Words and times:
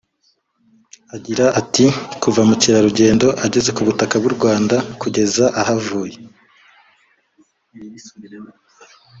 Agira 1.15 1.45
ati 1.61 1.85
“Kuva 2.21 2.41
mukerarugendo 2.49 3.27
ageze 3.45 3.69
ku 3.75 3.81
butaka 3.87 4.15
bw’u 4.21 4.33
Rwanda 4.37 4.75
kugeza 5.01 5.45
ahavuye 5.61 6.15